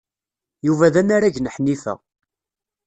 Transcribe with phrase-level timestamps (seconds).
[0.67, 1.93] Yuba d anarag n Ḥnifa.